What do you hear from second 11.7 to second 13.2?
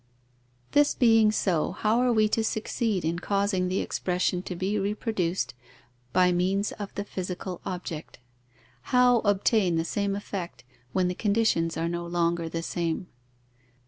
are no longer the same?